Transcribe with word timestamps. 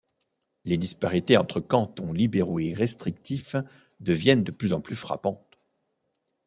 Les 0.65 0.77
disparités 0.77 1.37
entre 1.37 1.59
cantons 1.59 2.11
libéraux 2.11 2.57
et 2.59 2.73
restrictifs 2.73 3.55
deviennent 3.99 4.43
de 4.43 4.49
plus 4.49 4.73
en 4.73 4.81
plus 4.81 4.95
frappantes. 4.95 5.59